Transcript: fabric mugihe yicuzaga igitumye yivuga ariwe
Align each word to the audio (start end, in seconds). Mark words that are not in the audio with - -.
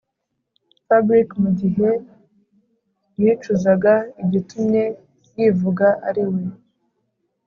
fabric 0.87 1.29
mugihe 1.43 1.89
yicuzaga 3.21 3.93
igitumye 4.23 4.83
yivuga 5.37 5.87
ariwe 6.07 6.41